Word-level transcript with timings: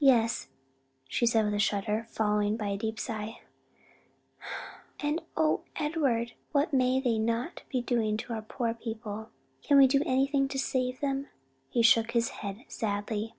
"Yes," 0.00 0.48
she 1.08 1.26
said 1.26 1.44
with 1.44 1.54
a 1.54 1.60
shudder, 1.60 2.08
followed 2.10 2.58
by 2.58 2.70
a 2.70 2.76
deep 2.76 2.98
sigh, 2.98 3.42
"and 4.98 5.22
O 5.36 5.60
Edward 5.76 6.32
what 6.50 6.72
may 6.72 6.98
they 6.98 7.20
not 7.20 7.62
be 7.70 7.80
doing 7.80 8.16
to 8.16 8.32
our 8.32 8.42
poor 8.42 8.74
people? 8.74 9.30
can 9.62 9.78
we 9.78 9.86
do 9.86 10.02
anything 10.04 10.48
to 10.48 10.58
save 10.58 10.98
them?" 10.98 11.28
He 11.70 11.82
shook 11.82 12.10
his 12.10 12.30
head 12.30 12.64
sadly. 12.66 13.36